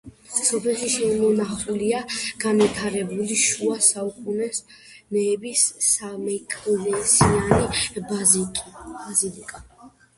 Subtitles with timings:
[0.45, 1.99] სოფელში შემონახულია
[2.45, 9.67] განვითარებული შუა საუკუნეების სამეკლესიიანი ბაზილიკა.